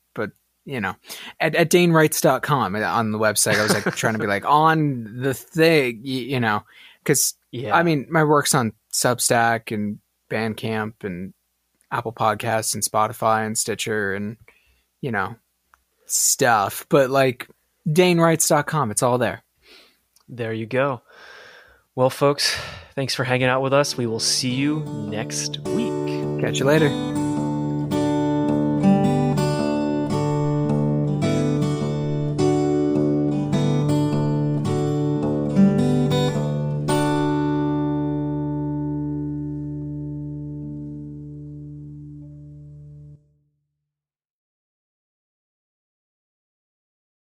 [0.64, 0.94] you know,
[1.40, 3.58] at, at danewrites.com uh, on the website.
[3.58, 6.64] I was like trying to be like on the thing, you, you know,
[7.02, 7.74] because Yeah.
[7.74, 9.98] I mean, my work's on Substack and
[10.30, 11.32] Bandcamp and
[11.90, 14.36] Apple Podcasts and Spotify and Stitcher and,
[15.00, 15.34] you know,
[16.06, 16.86] stuff.
[16.88, 17.48] But like,
[17.88, 19.42] danewrites.com, it's all there.
[20.28, 21.02] There you go.
[21.96, 22.56] Well, folks,
[22.94, 23.96] thanks for hanging out with us.
[23.96, 24.80] We will see you
[25.11, 26.40] next week.
[26.40, 27.19] Catch you later.